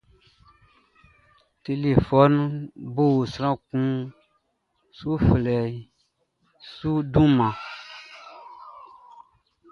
[1.63, 3.85] Telefɔnunʼn bo, sran kun
[4.97, 5.55] su flɛ
[6.87, 7.59] ɔ dunmanʼn.